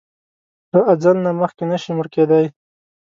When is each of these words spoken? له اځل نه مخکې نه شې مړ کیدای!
له 0.73 0.79
اځل 0.93 1.17
نه 1.25 1.31
مخکې 1.41 1.63
نه 1.71 1.77
شې 1.81 1.91
مړ 1.97 2.05
کیدای! 2.15 2.45